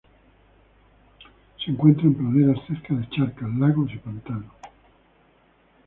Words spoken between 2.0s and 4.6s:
en praderas cerca de charcas, lagos y pantanos.